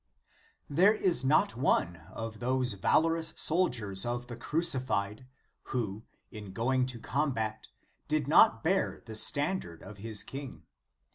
[0.67, 5.27] There is not one of those valorous soldiers of the Crucified,
[5.75, 7.67] who, in going to combat,
[8.07, 10.63] did* not bear the standard of his King.